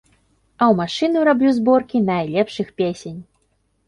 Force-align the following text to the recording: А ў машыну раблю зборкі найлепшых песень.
А 0.61 0.67
ў 0.71 0.77
машыну 0.79 1.25
раблю 1.29 1.51
зборкі 1.57 2.01
найлепшых 2.07 2.67
песень. 2.83 3.21